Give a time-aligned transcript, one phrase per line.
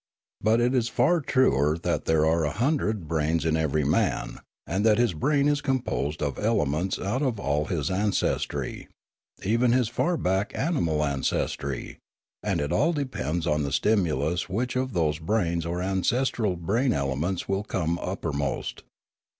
[0.41, 4.83] But it is far truer that there are a hundred brains in every man, and
[4.83, 8.87] that his brain is composed of elements out of all his ancestry,
[9.43, 11.99] even his far back animal ancestry;
[12.41, 17.47] and it all depends on the stimulus which of those brains or ancestral brain elements
[17.47, 18.81] will come uppermost.